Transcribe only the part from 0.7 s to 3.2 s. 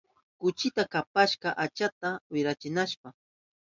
kapashka ashwanta wirayananpa.